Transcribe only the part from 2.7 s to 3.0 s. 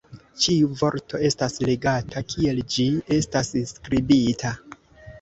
ĝi